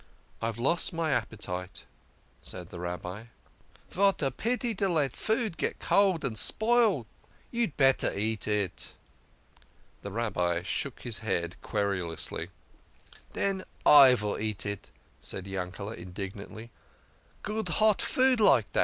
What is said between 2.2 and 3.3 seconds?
said the Rabbi."